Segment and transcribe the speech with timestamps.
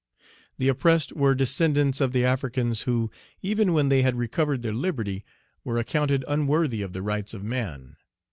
[0.57, 3.11] The oppressed were descendants of the Africans who,
[3.43, 5.23] even when they had recovered their liberty,
[5.63, 7.97] were accounted unworthy of the rights of man.